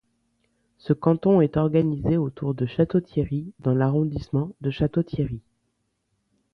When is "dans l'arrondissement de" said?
3.59-4.71